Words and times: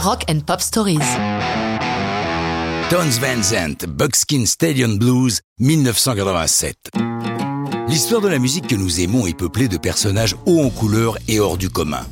Rock 0.00 0.26
and 0.30 0.40
Pop 0.46 0.60
Stories. 0.60 0.98
Tons 2.88 3.18
Van 3.20 3.42
Zandt, 3.42 3.84
Buckskin 3.88 4.46
Stadium 4.46 4.96
Blues, 4.96 5.40
1987. 5.58 6.76
L'histoire 7.88 8.20
de 8.20 8.28
la 8.28 8.38
musique 8.38 8.68
que 8.68 8.76
nous 8.76 9.00
aimons 9.00 9.26
est 9.26 9.36
peuplée 9.36 9.66
de 9.66 9.76
personnages 9.76 10.36
hauts 10.46 10.62
en 10.62 10.70
couleur 10.70 11.18
et 11.26 11.40
hors 11.40 11.58
du 11.58 11.68
commun. 11.68 12.06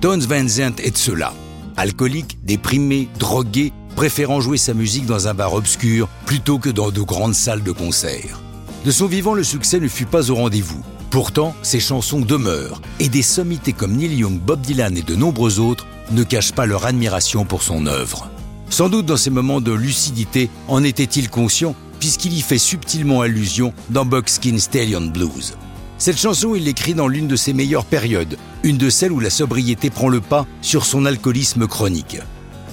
Tons 0.00 0.20
Van 0.20 0.46
Zandt 0.46 0.80
est 0.84 0.92
de 0.92 0.96
cela. 0.96 1.34
Alcoolique, 1.76 2.38
déprimé, 2.44 3.08
drogué, 3.18 3.72
préférant 3.96 4.40
jouer 4.40 4.56
sa 4.56 4.72
musique 4.72 5.06
dans 5.06 5.26
un 5.26 5.34
bar 5.34 5.54
obscur 5.54 6.08
plutôt 6.26 6.60
que 6.60 6.70
dans 6.70 6.92
de 6.92 7.00
grandes 7.00 7.34
salles 7.34 7.64
de 7.64 7.72
concert. 7.72 8.40
De 8.84 8.92
son 8.92 9.06
vivant, 9.06 9.34
le 9.34 9.42
succès 9.42 9.80
ne 9.80 9.88
fut 9.88 10.06
pas 10.06 10.30
au 10.30 10.36
rendez-vous. 10.36 10.82
Pourtant, 11.10 11.56
ses 11.62 11.80
chansons 11.80 12.20
demeurent, 12.20 12.80
et 13.00 13.08
des 13.08 13.22
sommités 13.22 13.72
comme 13.72 13.96
Neil 13.96 14.14
Young, 14.14 14.38
Bob 14.38 14.60
Dylan 14.60 14.96
et 14.96 15.02
de 15.02 15.16
nombreux 15.16 15.58
autres 15.58 15.86
ne 16.12 16.22
cachent 16.24 16.52
pas 16.52 16.66
leur 16.66 16.86
admiration 16.86 17.44
pour 17.44 17.62
son 17.62 17.86
œuvre. 17.86 18.30
Sans 18.70 18.88
doute 18.88 19.06
dans 19.06 19.16
ces 19.16 19.30
moments 19.30 19.60
de 19.60 19.72
lucidité 19.72 20.48
en 20.68 20.82
était-il 20.82 21.28
conscient, 21.28 21.74
puisqu'il 22.00 22.32
y 22.32 22.40
fait 22.40 22.58
subtilement 22.58 23.20
allusion 23.20 23.72
dans 23.90 24.04
Buckskin 24.04 24.58
Stallion 24.58 25.02
Blues. 25.02 25.54
Cette 25.98 26.18
chanson, 26.18 26.54
il 26.54 26.64
l'écrit 26.64 26.94
dans 26.94 27.06
l'une 27.06 27.28
de 27.28 27.36
ses 27.36 27.52
meilleures 27.52 27.84
périodes, 27.84 28.36
une 28.64 28.78
de 28.78 28.90
celles 28.90 29.12
où 29.12 29.20
la 29.20 29.30
sobriété 29.30 29.90
prend 29.90 30.08
le 30.08 30.20
pas 30.20 30.46
sur 30.60 30.84
son 30.84 31.04
alcoolisme 31.06 31.66
chronique. 31.66 32.18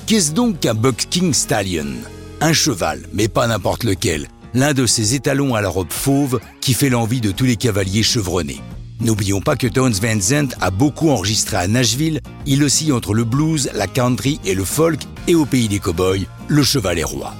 Qu'est-ce 0.07 0.31
donc 0.31 0.61
qu'un 0.61 0.73
Buckskin 0.73 1.33
Stallion? 1.33 1.93
Un 2.41 2.53
cheval, 2.53 3.05
mais 3.13 3.27
pas 3.27 3.45
n'importe 3.45 3.83
lequel, 3.83 4.27
l'un 4.55 4.73
de 4.73 4.87
ces 4.87 5.13
étalons 5.13 5.53
à 5.53 5.61
la 5.61 5.69
robe 5.69 5.91
fauve 5.91 6.39
qui 6.61 6.73
fait 6.73 6.89
l'envie 6.89 7.21
de 7.21 7.31
tous 7.31 7.45
les 7.45 7.57
cavaliers 7.57 8.01
chevronnés. 8.01 8.61
N'oublions 9.01 9.39
pas 9.39 9.55
que 9.55 9.67
Towns 9.67 9.93
Van 10.01 10.19
Zandt 10.19 10.57
a 10.59 10.71
beaucoup 10.71 11.09
enregistré 11.09 11.55
à 11.55 11.67
Nashville, 11.69 12.19
il 12.45 12.61
oscille 12.63 12.91
entre 12.91 13.13
le 13.13 13.23
blues, 13.23 13.69
la 13.73 13.87
country 13.87 14.41
et 14.43 14.53
le 14.53 14.65
folk, 14.65 14.99
et 15.25 15.35
au 15.35 15.45
pays 15.45 15.69
des 15.69 15.79
cowboys, 15.79 16.25
le 16.49 16.63
cheval 16.63 16.99
est 16.99 17.05
roi. 17.05 17.33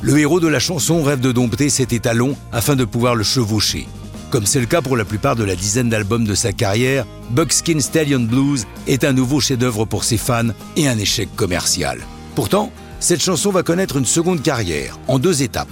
Le 0.00 0.18
héros 0.18 0.40
de 0.40 0.48
la 0.48 0.60
chanson 0.60 1.02
rêve 1.02 1.20
de 1.20 1.30
dompter 1.30 1.68
cet 1.68 1.92
étalon 1.92 2.36
afin 2.52 2.74
de 2.74 2.86
pouvoir 2.86 3.16
le 3.16 3.22
chevaucher. 3.22 3.86
Comme 4.30 4.46
c'est 4.46 4.60
le 4.60 4.66
cas 4.66 4.80
pour 4.80 4.96
la 4.96 5.04
plupart 5.04 5.36
de 5.36 5.44
la 5.44 5.56
dizaine 5.56 5.90
d'albums 5.90 6.24
de 6.24 6.34
sa 6.34 6.52
carrière, 6.52 7.04
Buckskin 7.30 7.80
Stallion 7.80 8.20
Blues 8.20 8.66
est 8.86 9.04
un 9.04 9.12
nouveau 9.12 9.40
chef-d'œuvre 9.40 9.84
pour 9.84 10.04
ses 10.04 10.16
fans 10.16 10.52
et 10.76 10.88
un 10.88 10.98
échec 10.98 11.28
commercial. 11.36 12.00
Pourtant, 12.34 12.72
cette 12.98 13.22
chanson 13.22 13.50
va 13.50 13.62
connaître 13.62 13.98
une 13.98 14.06
seconde 14.06 14.40
carrière, 14.40 14.98
en 15.06 15.18
deux 15.18 15.42
étapes. 15.42 15.68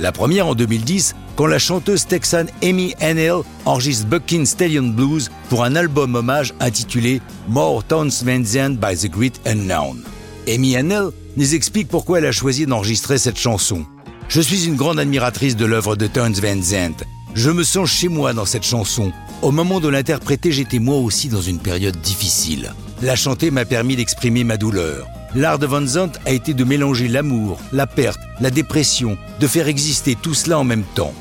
La 0.00 0.12
première 0.12 0.46
en 0.46 0.54
2010, 0.54 1.14
quand 1.36 1.46
la 1.46 1.58
chanteuse 1.58 2.06
texane 2.06 2.48
Amy 2.62 2.94
Hennell 3.00 3.42
enregistre 3.66 4.06
Bucking 4.06 4.46
Stallion 4.46 4.88
Blues 4.88 5.30
pour 5.50 5.62
un 5.62 5.76
album 5.76 6.14
hommage 6.14 6.54
intitulé 6.58 7.20
More 7.48 7.84
Towns 7.84 8.24
by 8.24 8.96
the 8.96 9.10
Great 9.10 9.38
Unknown. 9.44 10.02
Amy 10.48 10.72
Hennell 10.72 11.10
nous 11.36 11.54
explique 11.54 11.88
pourquoi 11.88 12.18
elle 12.18 12.26
a 12.26 12.32
choisi 12.32 12.64
d'enregistrer 12.64 13.18
cette 13.18 13.38
chanson. 13.38 13.84
Je 14.28 14.40
suis 14.40 14.64
une 14.64 14.76
grande 14.76 14.98
admiratrice 14.98 15.54
de 15.54 15.66
l'œuvre 15.66 15.96
de 15.96 16.06
Towns 16.06 16.40
Van 16.40 16.62
Zandt. 16.62 17.04
Je 17.34 17.50
me 17.50 17.62
sens 17.62 17.90
chez 17.90 18.08
moi 18.08 18.32
dans 18.32 18.46
cette 18.46 18.64
chanson. 18.64 19.12
Au 19.42 19.50
moment 19.50 19.80
de 19.80 19.88
l'interpréter, 19.88 20.50
j'étais 20.50 20.78
moi 20.78 20.96
aussi 20.96 21.28
dans 21.28 21.42
une 21.42 21.58
période 21.58 22.00
difficile. 22.00 22.72
La 23.02 23.16
chanter 23.16 23.50
m'a 23.50 23.64
permis 23.64 23.96
d'exprimer 23.96 24.44
ma 24.44 24.58
douleur. 24.58 25.06
L'art 25.34 25.58
de 25.58 25.64
Van 25.64 25.86
Zandt 25.86 26.20
a 26.26 26.32
été 26.32 26.52
de 26.52 26.64
mélanger 26.64 27.08
l'amour, 27.08 27.58
la 27.72 27.86
perte, 27.86 28.20
la 28.40 28.50
dépression, 28.50 29.16
de 29.38 29.46
faire 29.46 29.68
exister 29.68 30.16
tout 30.20 30.34
cela 30.34 30.58
en 30.58 30.64
même 30.64 30.84
temps. 30.94 31.14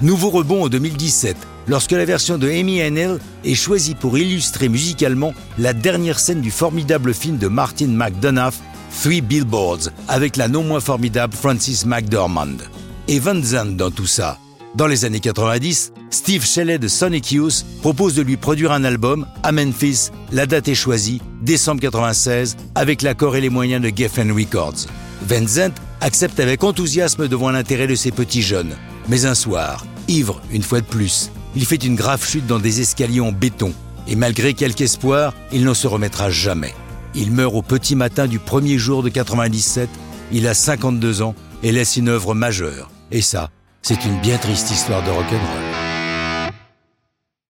Nouveau 0.00 0.30
rebond 0.30 0.64
en 0.64 0.68
2017, 0.68 1.36
lorsque 1.68 1.92
la 1.92 2.04
version 2.04 2.38
de 2.38 2.48
Amy 2.50 2.80
Hennell 2.80 3.20
est 3.44 3.54
choisie 3.54 3.94
pour 3.94 4.18
illustrer 4.18 4.68
musicalement 4.68 5.32
la 5.58 5.74
dernière 5.74 6.18
scène 6.18 6.40
du 6.40 6.50
formidable 6.50 7.14
film 7.14 7.38
de 7.38 7.46
Martin 7.46 7.86
McDonough, 7.86 8.54
Three 9.00 9.20
Billboards, 9.20 9.90
avec 10.08 10.36
la 10.36 10.48
non 10.48 10.64
moins 10.64 10.80
formidable 10.80 11.34
Francis 11.34 11.86
McDormand. 11.86 12.58
Et 13.06 13.20
Van 13.20 13.40
Zandt 13.40 13.76
dans 13.76 13.92
tout 13.92 14.08
ça. 14.08 14.38
Dans 14.74 14.86
les 14.86 15.04
années 15.04 15.20
90, 15.20 15.92
Steve 16.08 16.46
Shelley 16.46 16.78
de 16.78 16.88
Sonic 16.88 17.30
Youth 17.32 17.66
propose 17.82 18.14
de 18.14 18.22
lui 18.22 18.38
produire 18.38 18.72
un 18.72 18.84
album 18.84 19.26
à 19.42 19.52
Memphis. 19.52 20.08
La 20.32 20.46
date 20.46 20.68
est 20.68 20.74
choisie, 20.74 21.20
décembre 21.42 21.82
96, 21.82 22.56
avec 22.74 23.02
l'accord 23.02 23.36
et 23.36 23.42
les 23.42 23.50
moyens 23.50 23.82
de 23.82 23.92
Geffen 23.94 24.32
Records. 24.32 24.86
Van 25.28 25.46
Zandt 25.46 25.78
accepte 26.00 26.40
avec 26.40 26.64
enthousiasme 26.64 27.28
devant 27.28 27.50
l'intérêt 27.50 27.86
de 27.86 27.94
ses 27.94 28.12
petits 28.12 28.40
jeunes. 28.40 28.74
Mais 29.10 29.26
un 29.26 29.34
soir, 29.34 29.84
ivre 30.08 30.40
une 30.50 30.62
fois 30.62 30.80
de 30.80 30.86
plus, 30.86 31.30
il 31.54 31.66
fait 31.66 31.84
une 31.84 31.94
grave 31.94 32.26
chute 32.26 32.46
dans 32.46 32.58
des 32.58 32.80
escaliers 32.80 33.20
en 33.20 33.30
béton. 33.30 33.74
Et 34.08 34.16
malgré 34.16 34.54
quelque 34.54 34.80
espoir, 34.80 35.34
il 35.52 35.64
n'en 35.64 35.74
se 35.74 35.86
remettra 35.86 36.30
jamais. 36.30 36.74
Il 37.14 37.30
meurt 37.30 37.54
au 37.54 37.62
petit 37.62 37.94
matin 37.94 38.26
du 38.26 38.38
premier 38.38 38.78
jour 38.78 39.02
de 39.02 39.10
97. 39.10 39.90
Il 40.32 40.46
a 40.48 40.54
52 40.54 41.20
ans 41.20 41.34
et 41.62 41.72
laisse 41.72 41.98
une 41.98 42.08
œuvre 42.08 42.34
majeure. 42.34 42.90
Et 43.10 43.20
ça, 43.20 43.50
c'est 43.82 44.04
une 44.04 44.20
bien 44.20 44.38
triste 44.38 44.70
histoire 44.70 45.02
de 45.02 45.10
rock'n'roll. 45.10 45.71